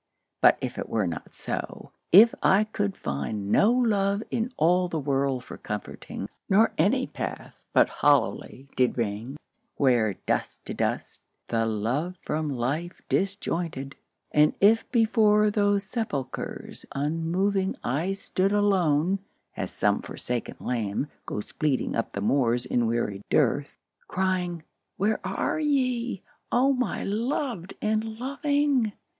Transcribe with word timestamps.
But 0.41 0.57
if 0.61 0.79
it 0.79 0.89
were 0.89 1.05
not 1.05 1.35
so,— 1.35 1.91
if 2.11 2.33
I 2.41 2.63
could 2.63 2.97
find 2.97 3.51
No 3.51 3.71
love 3.71 4.23
in 4.31 4.51
all 4.57 4.87
the 4.87 4.97
world 4.97 5.43
for 5.43 5.57
comforting, 5.59 6.27
Nor 6.49 6.73
any 6.75 7.05
path 7.05 7.63
but 7.71 7.87
hollowly 8.01 8.67
did 8.75 8.97
ring, 8.97 9.37
Where 9.75 10.15
"dust 10.25 10.65
to 10.65 10.73
dust"the 10.73 11.67
love 11.67 12.17
from 12.23 12.49
life 12.49 12.99
disjoined 13.09 13.93
And 14.31 14.55
if 14.59 14.91
before 14.91 15.51
those 15.51 15.83
sepulchres 15.83 16.83
unmoving 16.95 17.75
I 17.83 18.13
stood 18.13 18.53
alone 18.53 19.19
(as 19.55 19.69
some 19.69 20.01
forsaken 20.01 20.55
lamb 20.59 21.11
Goes 21.27 21.51
bleating 21.51 21.95
up 21.95 22.13
the 22.13 22.21
moors 22.21 22.65
in 22.65 22.87
weary 22.87 23.21
dearth), 23.29 23.77
Crying," 24.07 24.63
Where 24.97 25.19
are 25.23 25.59
ye, 25.59 26.23
O 26.51 26.73
my 26.73 27.03
loved 27.03 27.75
and 27.83 28.03
loving?" 28.17 28.93